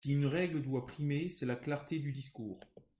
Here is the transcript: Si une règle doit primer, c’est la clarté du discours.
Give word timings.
Si 0.03 0.13
une 0.13 0.25
règle 0.25 0.63
doit 0.63 0.87
primer, 0.87 1.29
c’est 1.29 1.45
la 1.45 1.55
clarté 1.55 1.99
du 1.99 2.11
discours. 2.11 2.59